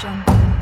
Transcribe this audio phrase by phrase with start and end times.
[0.00, 0.61] jump.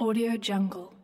[0.00, 0.97] Audio Jungle